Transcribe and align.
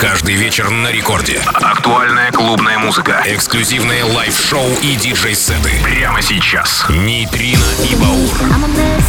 Каждый 0.00 0.34
вечер 0.34 0.70
на 0.70 0.90
Рекорде. 0.90 1.42
Актуальная 1.44 2.32
клубная 2.32 2.78
музыка. 2.78 3.22
Эксклюзивные 3.26 4.02
лайв-шоу 4.02 4.66
и 4.82 4.96
диджей-сеты. 4.96 5.72
Прямо 5.84 6.22
сейчас. 6.22 6.86
Neitrino 6.88 7.62
и 7.84 7.94
Baur. 7.96 8.34
I'm 8.50 8.64
a 8.64 8.68
mess. 8.68 9.04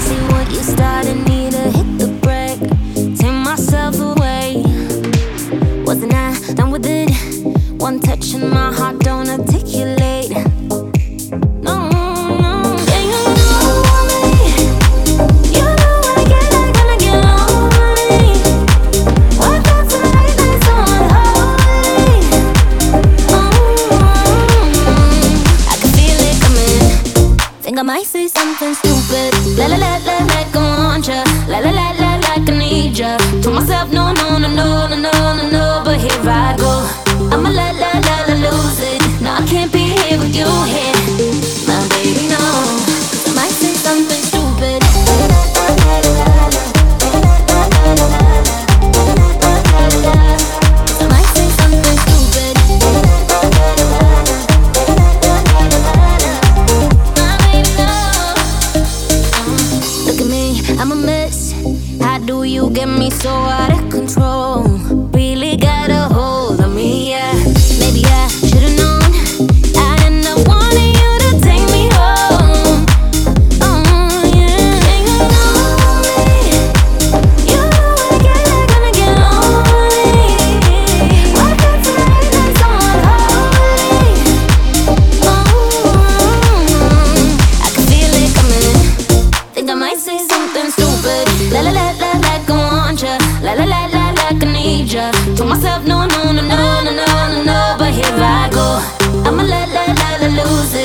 See 0.00 0.18
what 0.28 0.50
you 0.50 1.33
I'ma 99.26 99.42
let, 99.42 99.68
let, 99.70 99.98
let, 100.20 100.44
lose 100.44 100.74
it. 100.74 100.83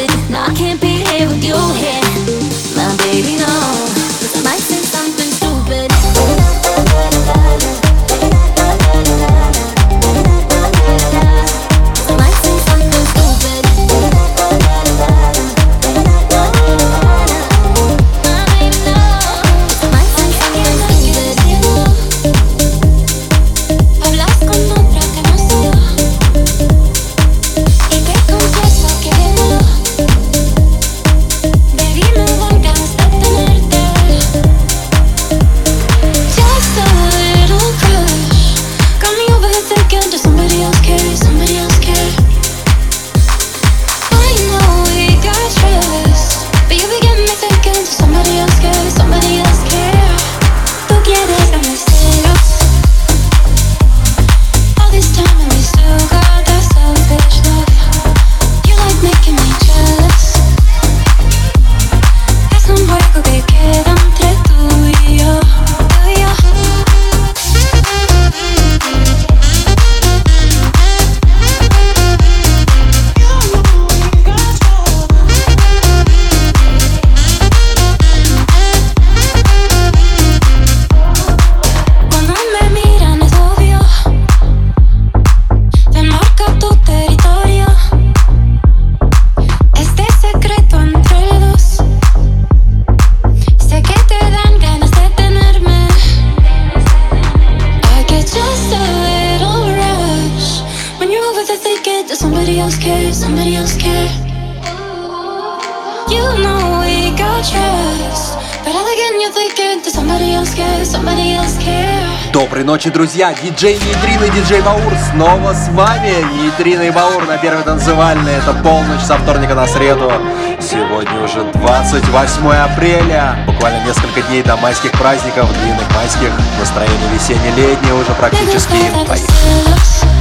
Доброй 112.34 112.66
ночи, 112.66 112.90
друзья! 112.90 113.34
Диджей 113.34 113.76
Нитрин 113.76 114.22
и 114.24 114.30
диджей 114.30 114.62
Баур 114.62 114.94
снова 115.12 115.54
с 115.54 115.70
вами! 115.70 116.14
Нитрин 116.44 116.82
и 116.82 116.90
Баур 116.92 117.26
на 117.26 117.38
первой 117.38 117.64
танцевальной. 117.64 118.34
Это 118.34 118.54
полночь 118.62 119.02
со 119.02 119.18
вторника 119.18 119.56
на 119.56 119.66
среду. 119.66 120.12
Сегодня 120.60 121.22
уже 121.24 121.44
28 121.54 122.52
апреля. 122.52 123.38
Буквально 123.48 123.86
несколько 123.86 124.22
дней 124.24 124.44
до 124.44 124.58
майских 124.58 124.92
праздников, 124.92 125.50
длинных 125.64 125.90
майских. 125.96 126.32
Настроение 126.60 127.10
весенне-летнее 127.14 127.94
уже 127.94 128.14
практически. 128.14 128.92
Поехали. 129.08 130.19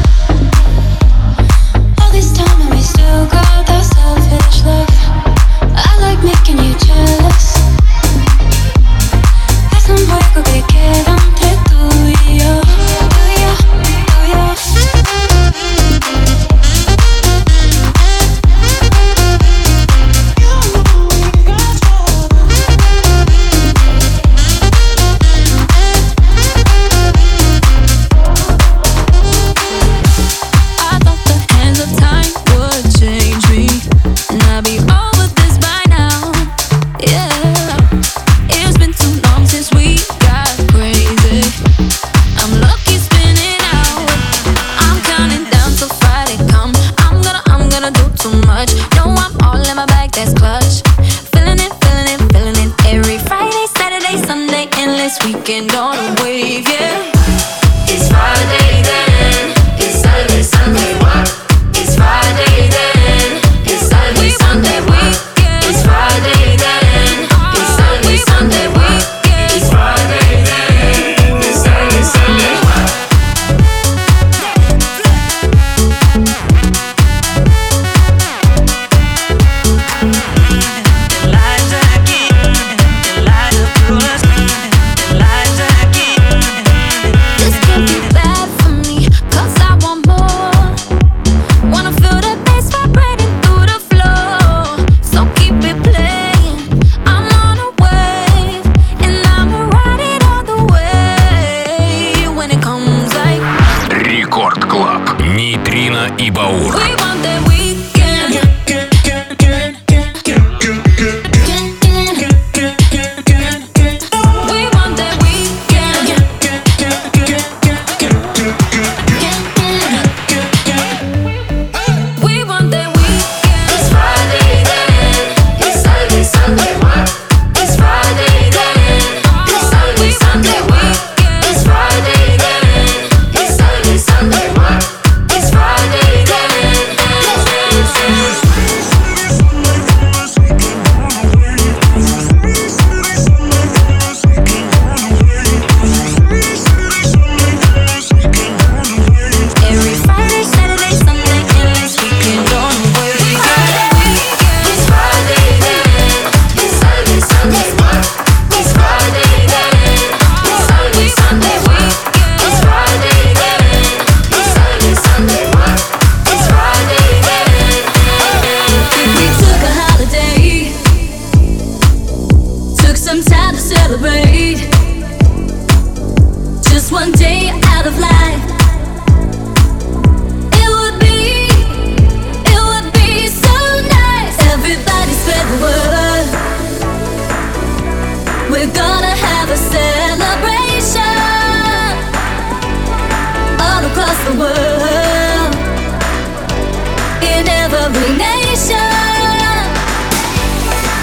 every 197.88 198.12
nation. 198.17 198.76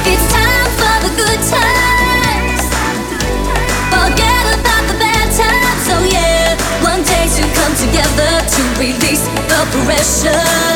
It's 0.06 0.26
time 0.32 0.70
for 0.78 0.96
the 1.06 1.12
good 1.18 1.42
times. 1.50 2.62
Forget 3.90 4.46
about 4.54 4.84
the 4.90 4.98
bad 5.02 5.28
times. 5.34 5.86
Oh 5.96 6.06
yeah, 6.06 6.54
one 6.84 7.02
day 7.02 7.26
to 7.38 7.44
come 7.58 7.74
together 7.86 8.32
to 8.56 8.62
release 8.80 9.26
the 9.50 9.62
pressure. 9.86 10.75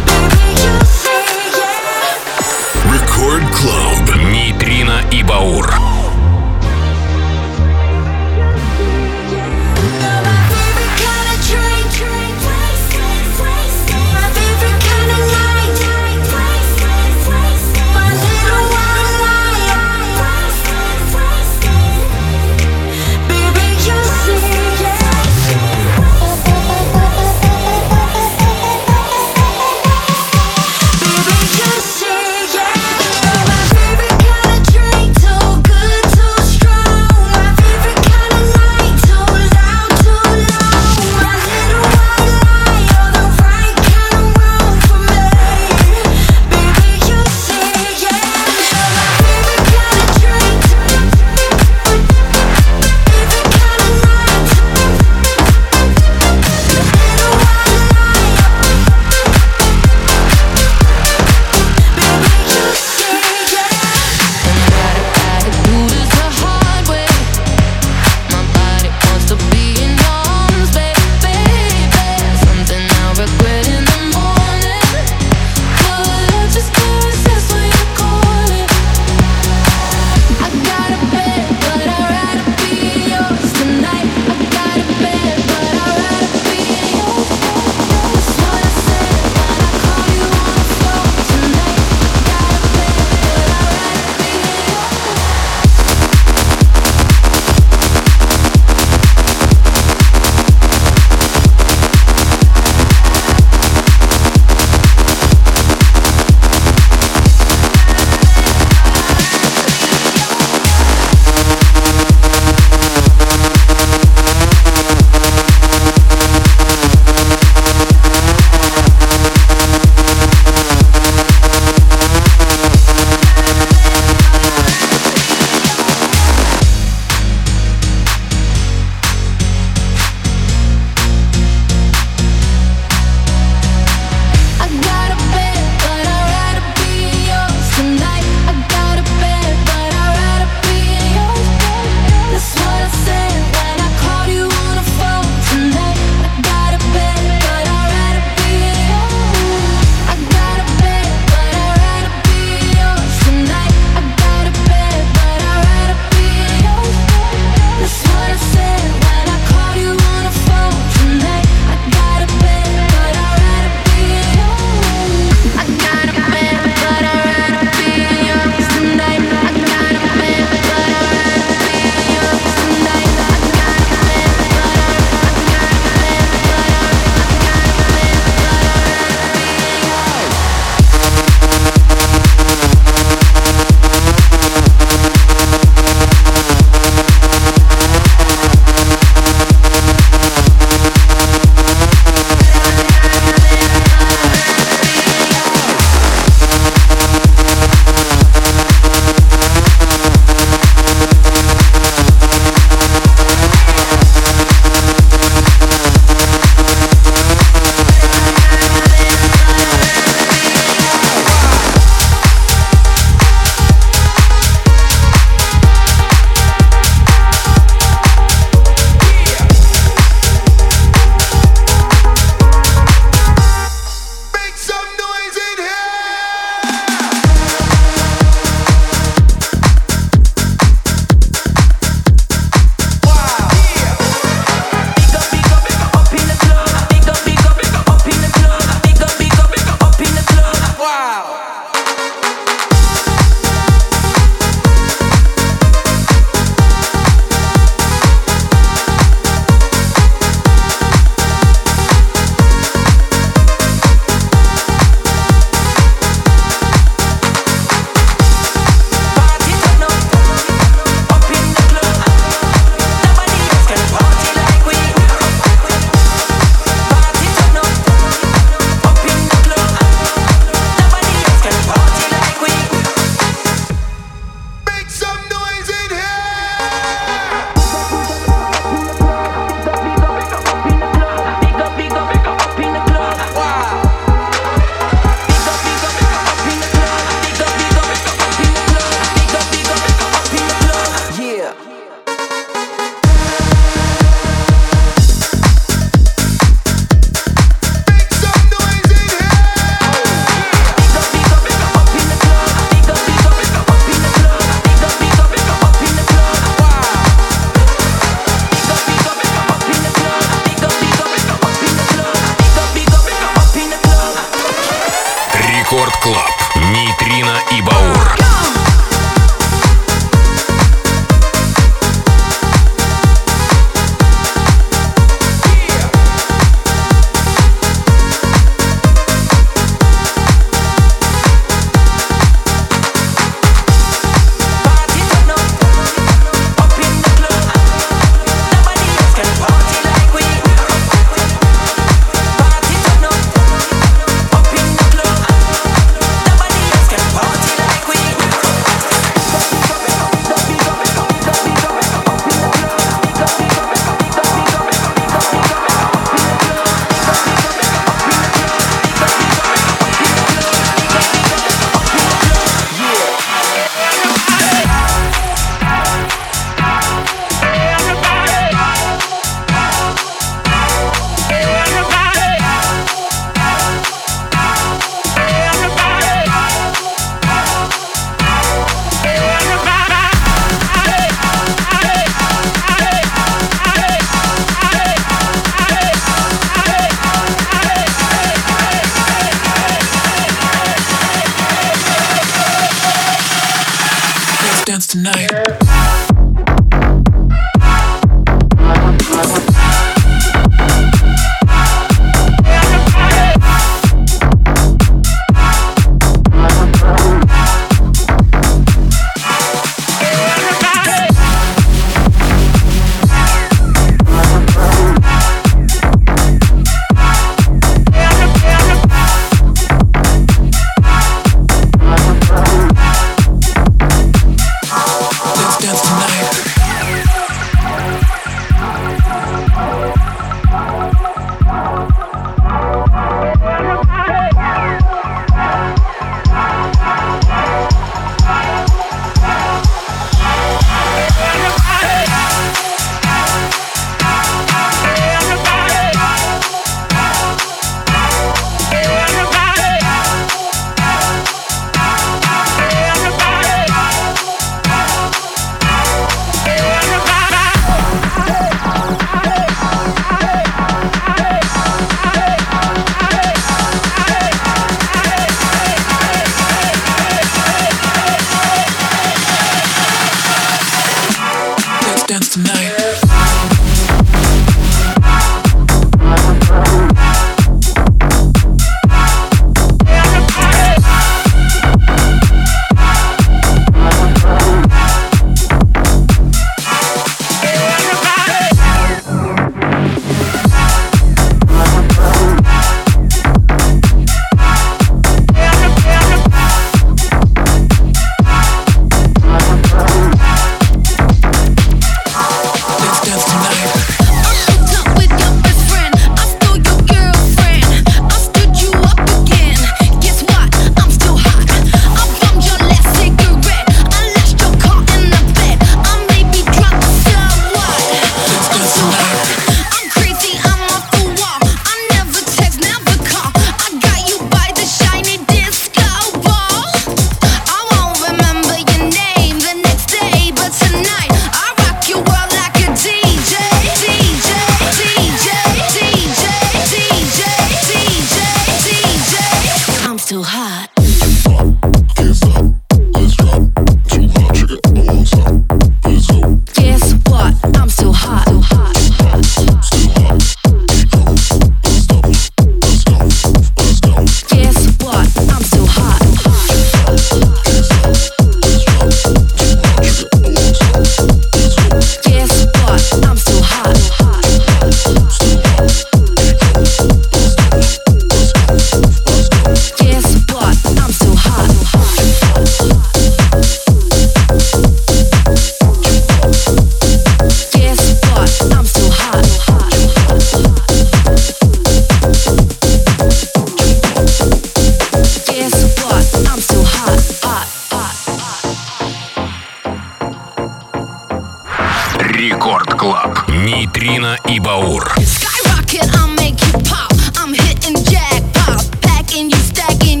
Рекорд 592.61 592.79
Клаб. 592.79 593.29
Нейтрино 593.29 594.17
и 594.27 594.39
Баур. 594.39 594.93
Skyrocket, 594.97 595.89
I'll 595.95 596.07
make 596.15 596.39
you 596.45 596.59
pop. 596.69 596.91
I'm 597.17 597.33
hitting 597.33 597.75
jackpot. 597.85 598.63
Packing 598.81 599.31
you, 599.31 599.37
stacking 599.37 600.00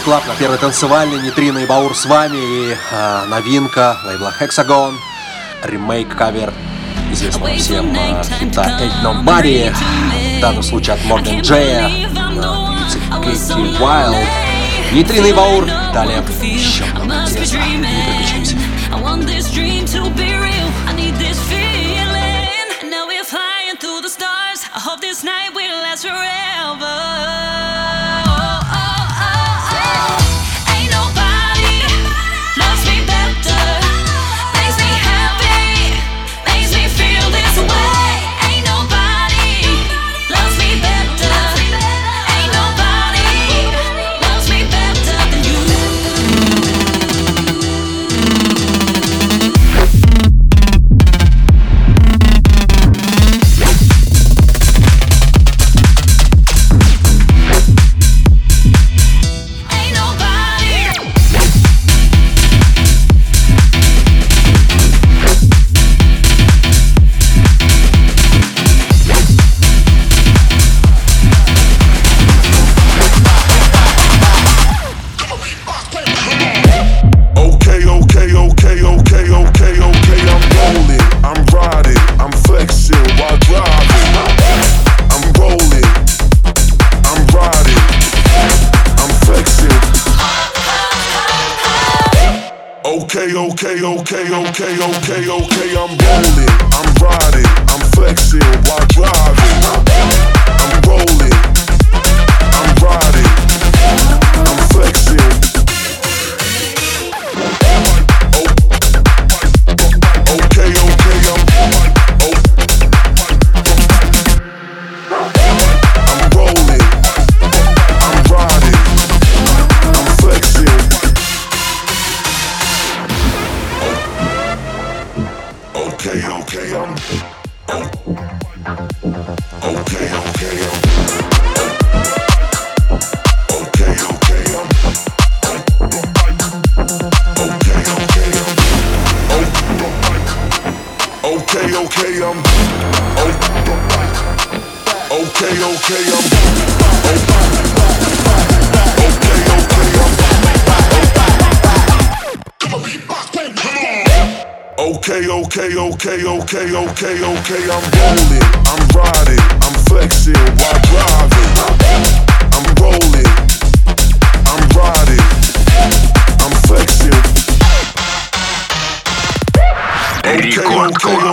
Егор 0.00 0.04
Клапна, 0.04 0.34
первый 0.38 0.58
танцевальный, 0.58 1.20
Нитрина 1.20 1.58
и 1.58 1.66
Баур 1.66 1.94
с 1.94 2.06
вами, 2.06 2.36
и 2.36 2.76
э, 2.90 3.24
новинка 3.26 3.98
лейбла 4.04 4.32
Hexagon, 4.40 4.94
ремейк, 5.64 6.16
кавер 6.16 6.52
известного 7.12 7.54
всем 7.54 7.94
э, 7.94 8.22
хита 8.38 8.78
Ain't 8.80 9.02
Nobody, 9.02 9.74
в 10.38 10.40
данном 10.40 10.62
случае 10.62 10.94
от 10.94 11.04
Морган 11.04 11.40
Джея, 11.40 11.90
на 12.08 12.68
певице 12.68 12.98
Кейти 13.22 13.82
Уайлд. 13.82 14.16
Нитрина 14.92 15.26
и 15.26 15.32
Баур, 15.32 15.66
далее 15.92 16.22
еще. 16.42 16.84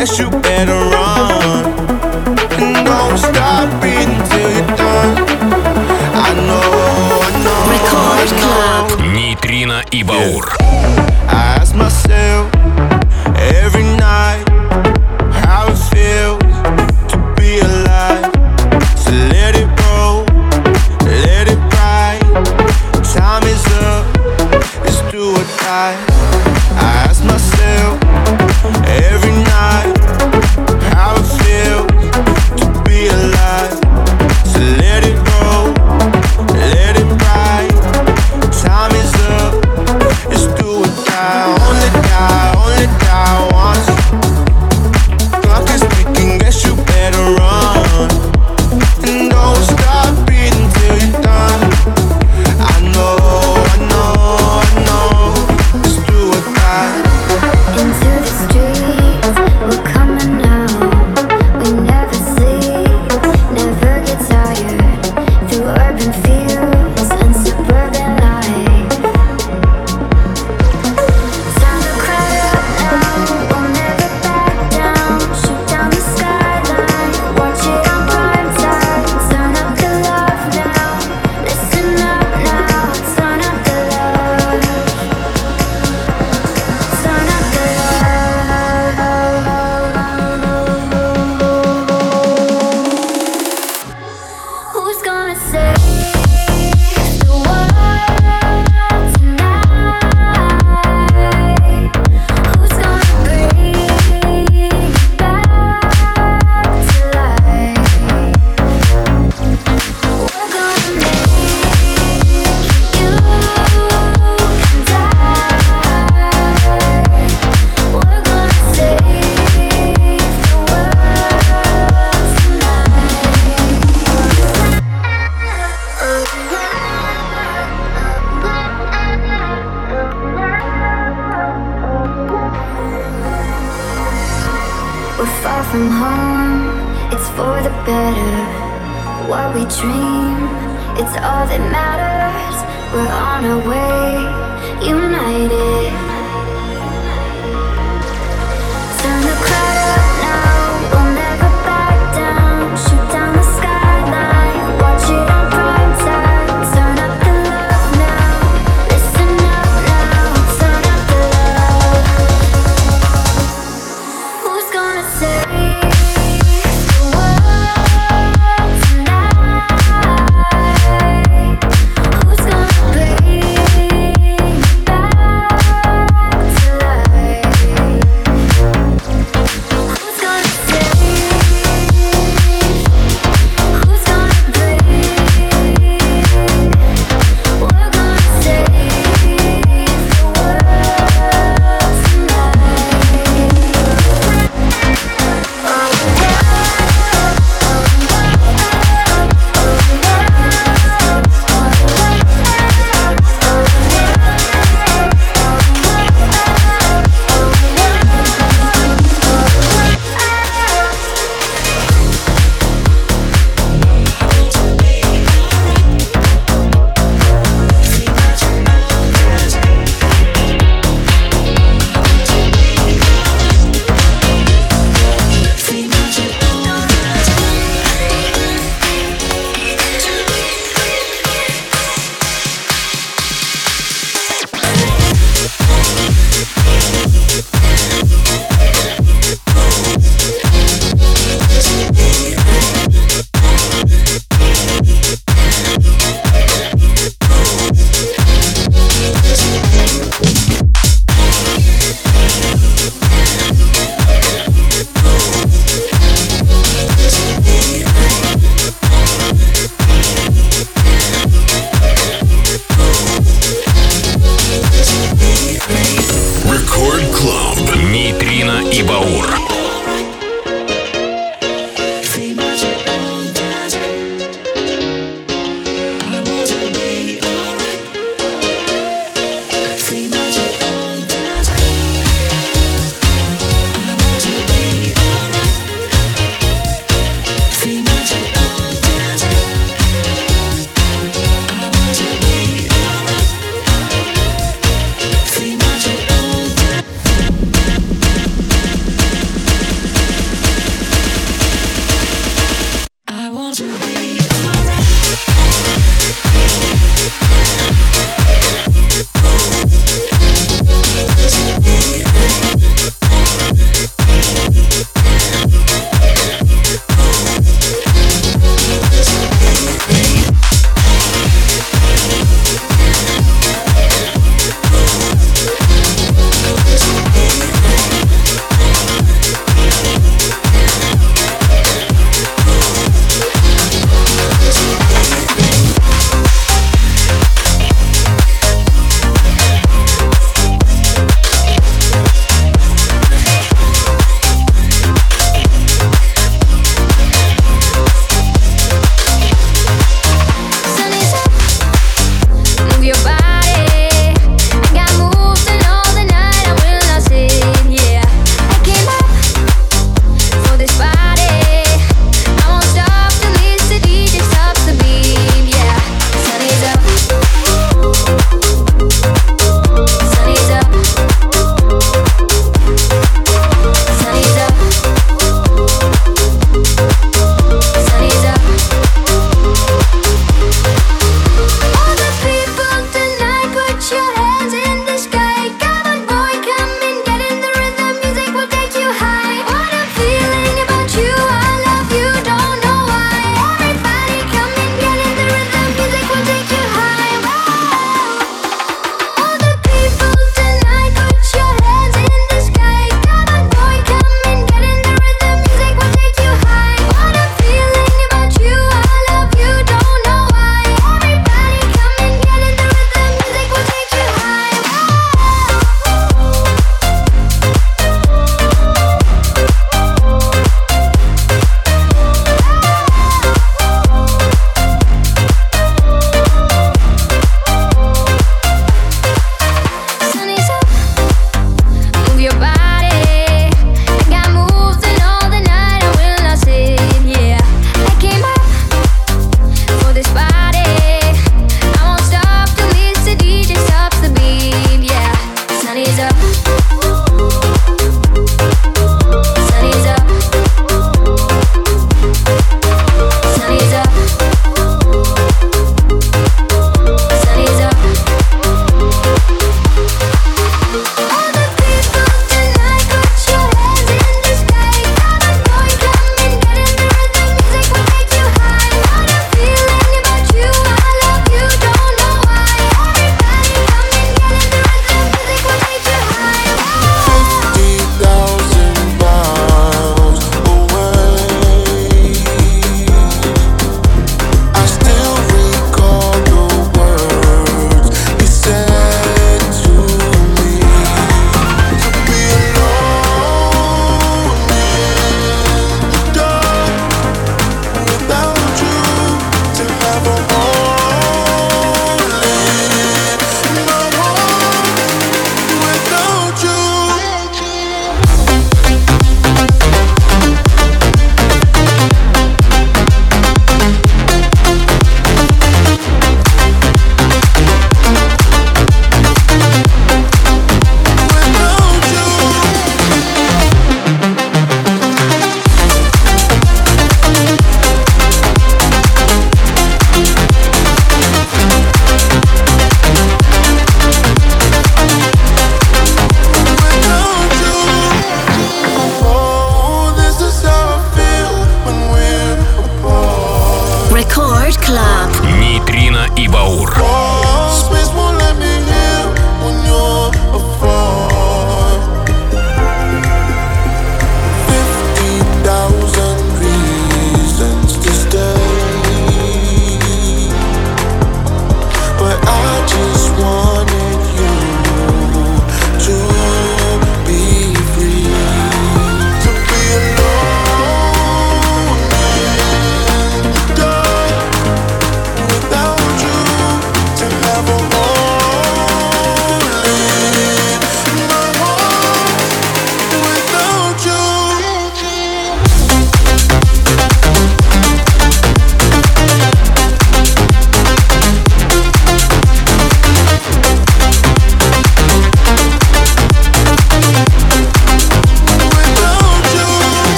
guess 0.00 0.18
you 0.18 0.30
better 0.30 0.72
run 0.72 1.66
and 2.56 2.86
don't 2.86 3.18
stop 3.18 3.68
reading 3.82 4.16
till 4.30 4.50
you're 4.50 4.74
done. 4.74 5.14
I 6.16 6.32
know, 6.48 6.70
I 7.26 7.30
know. 7.44 7.60
Record 7.74 8.30
Club. 8.40 9.12
Нейтрино 9.12 9.84
и 9.90 10.02
Баур. 10.02 10.59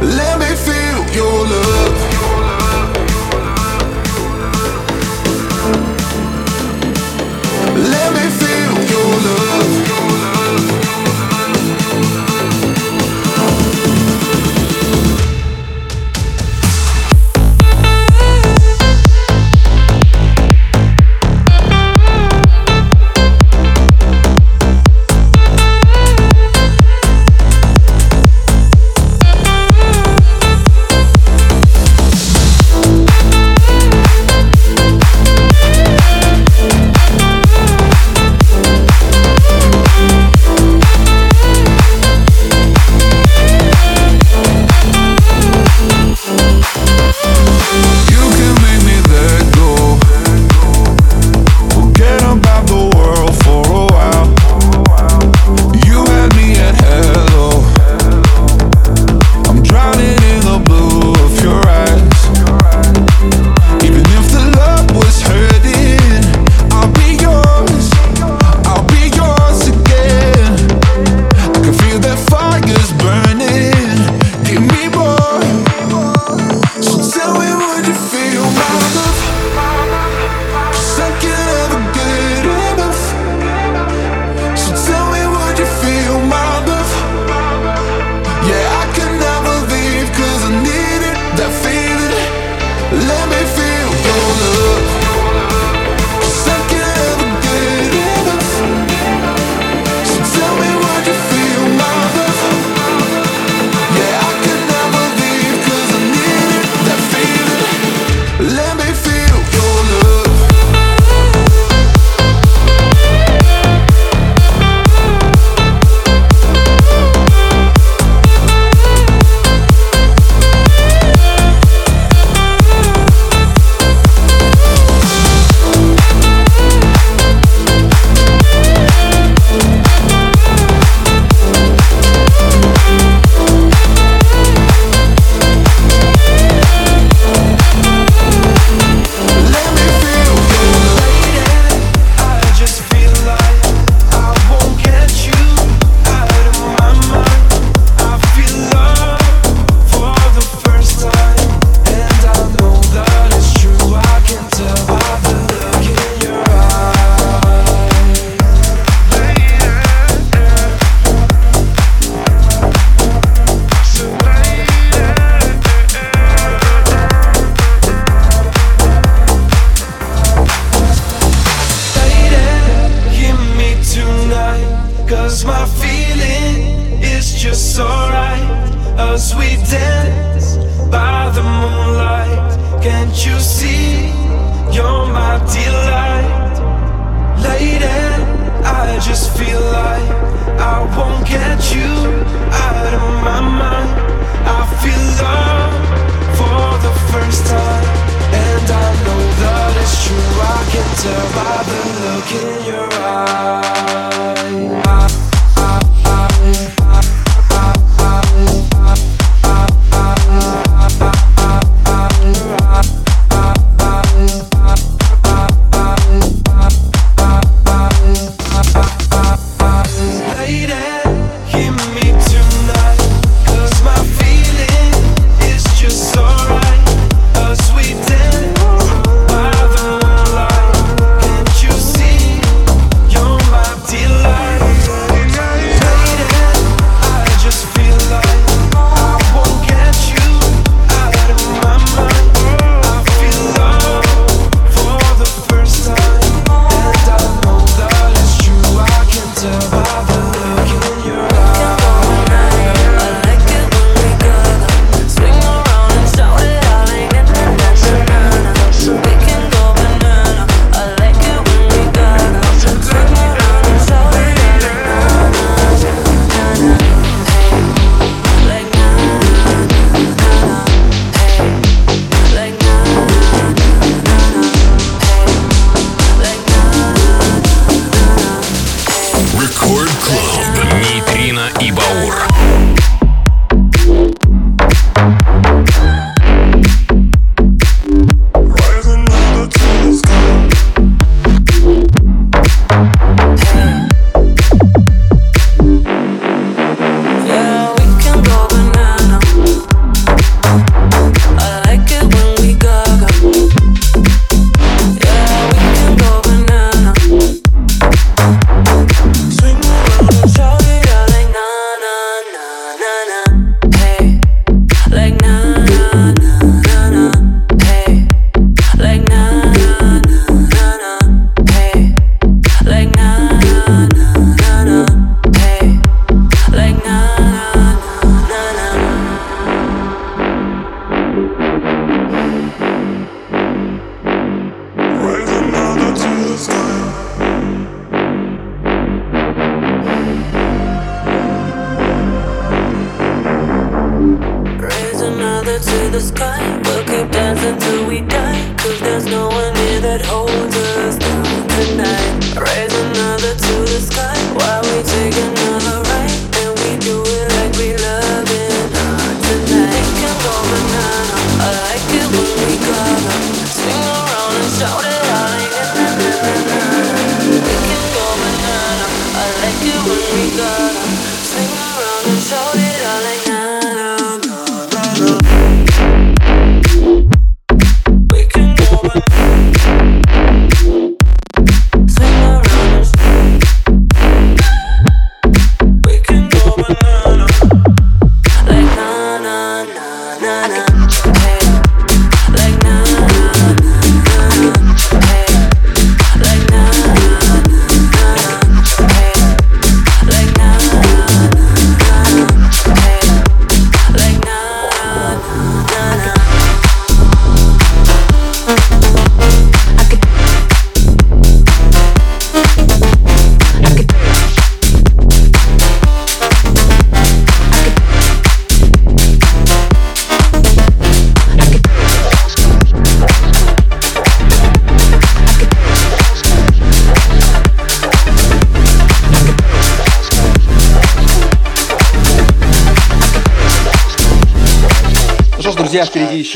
Let 0.00 0.39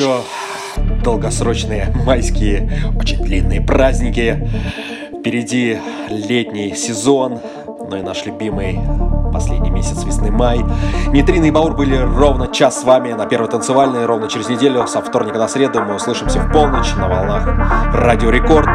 еще 0.05 0.22
долгосрочные 1.02 1.94
майские, 2.05 2.92
очень 2.98 3.22
длинные 3.22 3.62
праздники. 3.62 4.48
Впереди 5.18 5.78
летний 6.11 6.74
сезон, 6.76 7.40
ну 7.66 7.96
и 7.96 8.02
наш 8.02 8.26
любимый 8.26 8.78
последний 9.32 9.70
месяц 9.70 10.05
весны 10.05 10.30
май. 10.30 10.62
Нейтрино 11.09 11.46
и 11.46 11.50
Баур 11.50 11.74
были 11.74 11.96
ровно 11.96 12.48
час 12.48 12.82
с 12.82 12.84
вами 12.84 13.12
на 13.12 13.24
первой 13.24 13.48
танцевальной, 13.48 14.05
ровно 14.05 14.28
через 14.28 14.48
неделю, 14.50 14.86
со 14.86 15.00
вторника 15.00 15.38
на 15.38 15.48
среду. 15.48 15.80
Мы 15.82 15.94
услышимся 15.94 16.40
в 16.40 16.52
полночь 16.52 16.94
на 16.96 17.09
волнах 17.09 17.48
Радио 17.94 18.28
Рекорд 18.28 18.68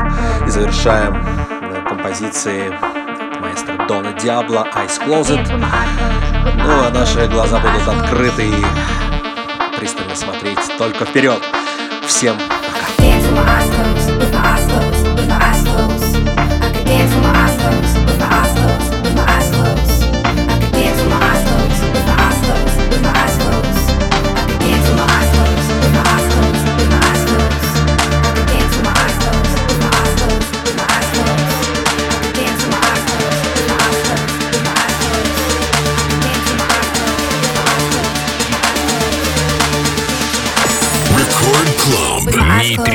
и 0.47 0.49
завершаем 0.49 1.15
э, 1.15 1.87
композиции 1.87 2.73
маэстро 3.39 3.85
Дона 3.87 4.13
Диабло 4.13 4.65
«Ice 4.85 4.99
Closet». 5.05 5.47
Ну, 5.47 6.71
а 6.87 6.89
наши 6.91 7.27
глаза 7.27 7.59
будут 7.59 7.87
открыты 7.87 8.47
и 8.47 9.08
пристально 9.79 10.15
смотреть 10.15 10.59
только 10.77 11.05
вперед. 11.05 11.41
Всем 12.05 12.37
пока. 12.99 13.78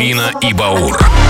Нейтрино 0.04 0.38
и 0.42 0.52
Баур. 0.52 1.23